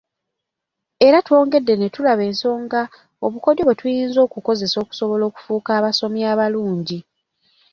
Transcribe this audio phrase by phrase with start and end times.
[1.07, 2.81] Era twongedde ne tulaba ensonga
[3.25, 6.99] obukodyo bwe tuyinza okukozesa okusobola okufuuka abasomi abalungi.